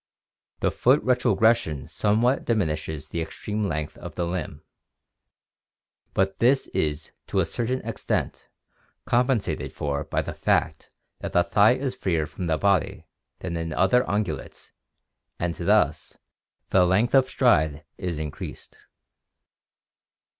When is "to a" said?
7.27-7.45